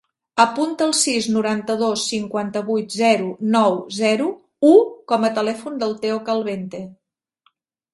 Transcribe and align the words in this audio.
Apunta 0.43 0.85
el 0.91 0.95
sis, 0.99 1.27
noranta-dos, 1.35 2.07
cinquanta-vuit, 2.15 2.97
zero, 3.03 3.29
nou, 3.59 3.79
zero, 4.01 4.33
u 4.75 4.75
com 5.15 5.33
a 5.33 5.35
telèfon 5.41 5.83
del 5.87 5.99
Theo 6.05 6.23
Calvente. 6.33 6.87